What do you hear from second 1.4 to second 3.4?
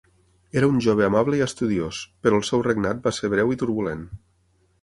i estudiós, però el seu regnat va ser